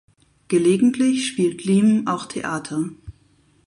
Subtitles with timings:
[0.47, 2.89] Gelegentlich spielt Liem auch Theater.